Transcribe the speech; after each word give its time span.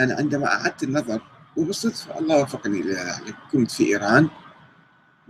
أنا 0.00 0.14
عندما 0.14 0.46
أعدت 0.46 0.82
النظر 0.82 1.22
وبالصدفة 1.56 2.18
الله 2.18 2.42
وفقني 2.42 2.80
يعني 2.80 3.34
كنت 3.52 3.70
في 3.70 3.84
إيران 3.86 4.28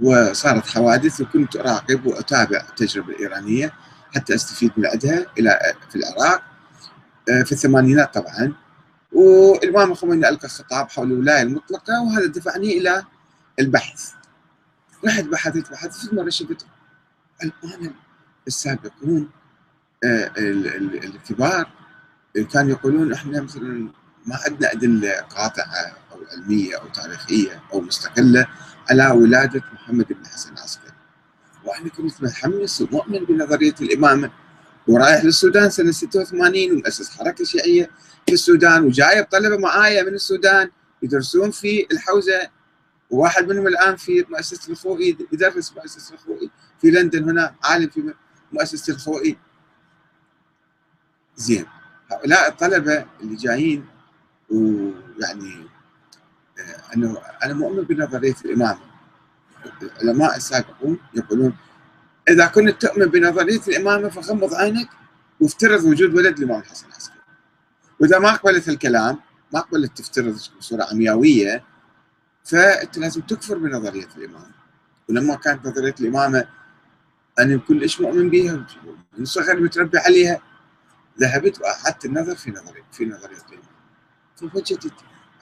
وصارت 0.03 0.67
حوادث 0.67 1.21
وكنت 1.21 1.57
أراقب 1.57 2.07
وأتابع 2.07 2.67
التجربة 2.71 3.09
الإيرانية 3.09 3.73
حتى 4.15 4.35
أستفيد 4.35 4.73
من 4.77 4.87
عندها 4.87 5.27
إلى 5.39 5.75
في 5.91 5.97
العراق 5.97 6.43
آه، 7.31 7.43
في 7.43 7.53
الثمانينات 7.53 8.15
طبعا. 8.15 8.53
والإمام 9.13 9.93
الخميني 9.93 10.29
ألقى 10.29 10.49
خطاب 10.49 10.91
حول 10.91 11.13
الولاية 11.13 11.43
المطلقة 11.43 12.03
وهذا 12.03 12.27
دفعني 12.27 12.79
إلى 12.79 13.05
البحث. 13.61 14.13
رحت 15.05 15.25
بحثت 15.25 15.71
بحثت 15.73 16.15
مرة 16.15 16.29
شفت 16.29 16.67
الآن 17.43 17.93
السابقون 18.47 19.31
آه، 20.05 20.31
الكبار 20.39 21.69
كانوا 22.53 22.71
يقولون 22.71 23.13
إحنا 23.13 23.41
مثلا 23.41 23.89
ما 24.27 24.39
عندنا 24.47 24.73
إدلة 24.73 25.13
قاطعة 25.21 25.97
أو 26.13 26.19
علمية 26.33 26.77
أو 26.77 26.89
تاريخية 26.89 27.63
أو 27.73 27.81
مستقلة 27.81 28.47
على 28.91 29.11
ولادة 29.11 29.63
محمد 29.73 30.07
بن 30.09 30.27
حسن 30.27 30.53
العسكري. 30.53 30.93
وأنا 31.65 31.89
كنت 31.89 32.23
متحمس 32.23 32.81
ومؤمن 32.81 33.25
بنظرية 33.25 33.75
الامامه 33.81 34.31
ورايح 34.89 35.25
للسودان 35.25 35.71
سنة 35.71 35.91
86 35.91 36.73
ومؤسس 36.73 37.11
حركة 37.19 37.45
شيعية 37.45 37.91
في 38.27 38.33
السودان 38.33 38.85
وجايب 38.85 39.25
طلبه 39.25 39.57
معايا 39.57 40.03
من 40.03 40.15
السودان 40.15 40.71
يدرسون 41.03 41.51
في 41.51 41.87
الحوزة. 41.93 42.51
وواحد 43.11 43.49
منهم 43.49 43.67
الآن 43.67 43.97
في 43.97 44.25
مؤسسة 44.31 44.73
الخوئي 44.73 45.17
يدرس 45.33 45.73
مؤسسة 45.73 46.15
الخوئي 46.15 46.51
في 46.81 46.91
لندن 46.91 47.29
هنا 47.31 47.55
عالم 47.63 47.89
في 47.89 48.15
مؤسسة 48.53 48.95
الخوئي. 48.95 49.39
زين. 51.37 51.67
هؤلاء 52.13 52.49
الطلبة 52.49 53.07
اللي 53.21 53.37
جايين 53.37 53.94
ويعني 54.51 55.67
آه، 56.59 56.95
انه 56.97 57.19
أنا 57.45 57.55
مؤمن 57.55 57.83
بنظريه 57.83 58.35
الامامه 58.45 58.81
العلماء 59.83 60.37
السابقون 60.37 60.99
يقولون 61.15 61.57
إذا 62.29 62.47
كنت 62.47 62.87
تؤمن 62.87 63.07
بنظريه 63.07 63.61
الامامه 63.69 64.09
فغمض 64.09 64.55
عينك 64.55 64.89
وافترض 65.41 65.85
وجود 65.85 66.15
ولد 66.15 66.39
الإمام 66.39 66.61
الحسن 66.61 66.87
العسكري. 66.87 67.19
وإذا 68.01 68.19
ما 68.19 68.33
قبلت 68.33 68.69
الكلام 68.69 69.19
ما 69.55 69.61
قبلت 69.61 69.99
تفترض 69.99 70.39
بصورة 70.59 70.85
عمياوية 70.85 71.65
فأنت 72.45 72.99
لازم 72.99 73.21
تكفر 73.21 73.59
بنظريه 73.59 74.09
الامامه 74.17 74.55
ولما 75.09 75.35
كانت 75.35 75.67
نظريه 75.67 75.95
الامامه 76.01 76.49
أنا 77.39 77.57
كلش 77.57 78.01
مؤمن 78.01 78.31
بها 78.31 78.67
من 79.19 79.25
صغر 79.25 79.61
متربي 79.61 79.99
عليها 79.99 80.41
ذهبت 81.21 81.61
وأعدت 81.61 82.05
النظر 82.05 82.37
في 82.37 82.51
نظريه 82.51 82.85
في 82.93 83.05
نظرية 83.05 83.37
الامامه 83.37 83.75
فوجدت 84.37 84.93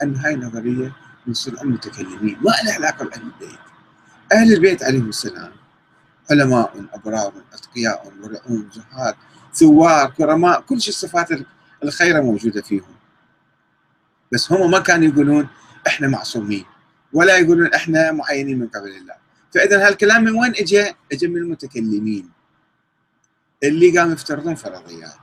ان 0.02 0.16
هاي 0.16 0.36
نظرية 0.36 0.96
من 1.26 1.34
صنع 1.34 1.62
المتكلمين 1.62 2.38
ما 2.40 2.50
لها 2.64 2.74
علاقه 2.74 3.04
باهل 3.04 3.22
البيت. 3.22 3.58
أهل 4.32 4.52
البيت 4.54 4.82
عليهم 4.82 5.08
السلام. 5.08 5.52
علماء 6.30 6.84
ابرار 6.92 7.32
أتقياء 7.52 8.12
ورعون 8.22 8.70
زهاد 8.72 9.14
ثوار 9.54 10.10
كرماء 10.10 10.60
كل 10.60 10.80
شيء 10.80 10.88
الصفات 10.94 11.28
الخيرة 11.84 12.20
موجودة 12.20 12.62
فيهم. 12.62 12.94
بس 14.32 14.52
هم 14.52 14.70
ما 14.70 14.78
كانوا 14.78 15.08
يقولون 15.08 15.48
إحنا 15.86 16.08
معصومين 16.08 16.64
ولا 17.12 17.36
يقولون 17.36 17.74
إحنا 17.74 18.12
معينين 18.12 18.58
من 18.58 18.68
قبل 18.68 18.88
الله. 18.88 19.14
فإذا 19.54 19.86
هالكلام 19.88 20.24
من 20.24 20.32
وين 20.38 20.50
اجى؟ 20.50 20.94
اجى 21.12 21.28
من 21.28 21.36
المتكلمين. 21.36 22.30
اللي 23.62 23.98
قاموا 23.98 24.12
يفترضون 24.12 24.54
فرضيات. 24.54 25.14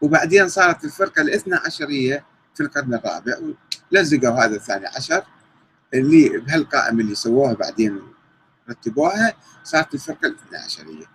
وبعدين 0.00 0.48
صارت 0.48 0.84
الفرقة 0.84 1.22
الاثنى 1.22 1.54
عشرية 1.54 2.24
في 2.60 2.66
القرن 2.66 2.94
الرابع 2.94 3.32
لزقوا 3.92 4.44
هذا 4.44 4.56
الثاني 4.56 4.86
عشر 4.86 5.24
اللي 5.94 6.38
بهالقائمة 6.38 7.00
اللي 7.00 7.14
سووها 7.14 7.54
بعدين 7.54 8.02
رتبوها 8.70 9.34
صارت 9.64 9.94
الفرقة 9.94 10.26
الاثنى 10.26 10.58
عشرية. 10.58 11.06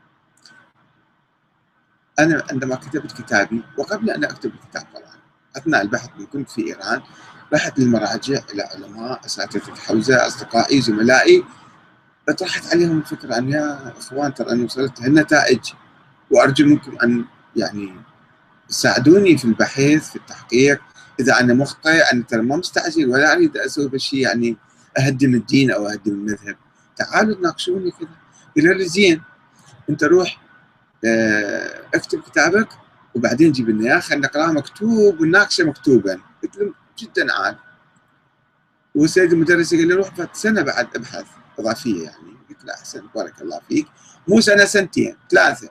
أنا 2.19 2.43
عندما 2.51 2.75
كتبت 2.75 3.11
كتابي 3.11 3.63
وقبل 3.77 4.09
أن 4.09 4.23
أكتب 4.23 4.51
الكتاب 4.53 4.83
طبعا 4.93 5.15
أثناء 5.57 5.81
البحث 5.81 6.09
من 6.19 6.25
كنت 6.25 6.49
في 6.49 6.67
إيران 6.67 7.01
رحت 7.53 7.79
للمراجع 7.79 8.41
إلى 8.53 8.63
علماء 8.63 9.25
أساتذة 9.25 9.73
الحوزة 9.73 10.27
أصدقائي 10.27 10.81
زملائي 10.81 11.43
طرحت 12.37 12.67
عليهم 12.73 12.97
الفكرة 12.99 13.37
أن 13.37 13.49
يا 13.49 13.93
إخوان 13.97 14.33
ترى 14.33 14.51
أنا 14.51 14.63
وصلت 14.63 15.01
هالنتائج. 15.01 15.73
وأرجو 16.31 16.65
منكم 16.65 16.97
أن 17.03 17.25
يعني 17.55 17.95
تساعدوني 18.69 19.37
في 19.37 19.45
البحث 19.45 20.09
في 20.09 20.15
التحقيق 20.15 20.81
إذا 21.19 21.39
أنا 21.39 21.53
مخطئ 21.53 22.13
أنا 22.13 22.23
ترى 22.23 22.41
ما 22.41 22.55
مستعجل 22.55 23.09
ولا 23.09 23.33
أريد 23.33 23.57
أسوي 23.57 23.99
شيء 23.99 24.19
يعني 24.19 24.57
أهدم 24.99 25.35
الدين 25.35 25.71
أو 25.71 25.87
أهدم 25.87 26.11
المذهب. 26.11 26.57
تعالوا 26.95 27.35
تناقشوني 27.35 27.91
كذا. 27.91 28.09
قالوا 28.57 28.73
لي 28.73 28.85
زين. 28.85 29.21
أنت 29.89 30.03
روح 30.03 30.41
آه، 31.05 31.81
اكتب 31.93 32.21
كتابك 32.21 32.67
وبعدين 33.15 33.51
جيب 33.51 33.69
لنا 33.69 33.91
إياه. 33.91 33.99
خلينا 33.99 34.27
نقرأه 34.27 34.51
مكتوب 34.51 35.21
ونناقشه 35.21 35.63
مكتوبا. 35.63 36.19
قلت 36.43 36.57
له 36.57 36.73
جدا 36.99 37.33
عال 37.33 37.57
والسيد 38.95 39.33
المدرس 39.33 39.75
قال 39.75 39.87
لي 39.87 39.93
روح 39.93 40.33
سنة 40.33 40.61
بعد 40.61 40.87
ابحث 40.95 41.25
إضافية 41.59 42.03
يعني. 42.03 42.37
قلت 42.49 42.65
له 42.65 42.73
أحسن 42.73 43.07
بارك 43.15 43.41
الله 43.41 43.59
فيك. 43.69 43.87
مو 44.27 44.41
سنة 44.41 44.65
سنتين 44.65 45.15
ثلاثة. 45.31 45.69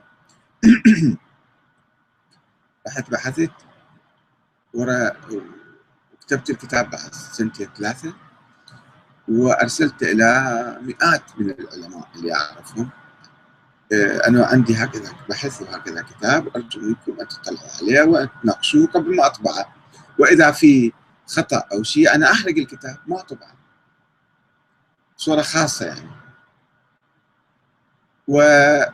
رحت 2.87 3.11
بحثت. 3.11 3.51
ورا 4.75 5.11
كتبت 6.21 6.49
الكتاب 6.49 6.89
بعد 6.89 7.13
سنتين 7.13 7.69
ثلاثة 7.77 8.13
وأرسلت 9.27 10.03
إلى 10.03 10.29
مئات 10.81 11.21
من 11.37 11.49
العلماء 11.49 12.09
اللي 12.15 12.35
أعرفهم. 12.35 12.89
آه، 13.93 14.27
أنا 14.27 14.45
عندي 14.45 14.75
هكذا 14.75 15.13
بحث 15.29 15.61
وهكذا 15.61 16.01
كتاب 16.01 16.47
أرجو 16.55 16.81
منكم 16.81 17.21
أن 17.21 17.27
تطلعوا 17.27 17.69
عليه 17.81 18.01
وأن 18.01 18.29
تناقشوه 18.43 18.87
قبل 18.87 19.15
ما 19.15 19.25
أطبعه. 19.25 19.75
وإذا 20.19 20.51
في 20.51 20.93
خطأ 21.27 21.63
أو 21.73 21.83
شيء 21.83 22.15
أنا 22.15 22.31
أحرق 22.31 22.57
الكتاب 22.57 22.97
ما 23.07 23.19
أطبعه. 23.19 23.55
صورة 25.17 25.41
خاصة 25.41 25.85
يعني. 25.85 26.09
وطبعا 28.27 28.91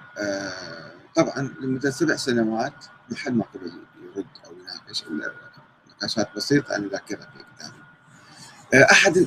آه، 1.17 1.61
لمدة 1.61 1.89
سبع 1.89 2.15
سنوات 2.15 2.85
محل 3.09 3.33
ما 3.33 3.43
قبل 3.43 3.71
يرد 4.15 4.27
أو 4.45 4.51
يناقش 4.51 5.03
نقاشات 6.01 6.35
بسيطة 6.35 6.73
عن 6.73 6.87
ذاكرة 6.87 7.17
في 7.17 7.43
كتابي 7.55 8.83
أحد 8.91 9.17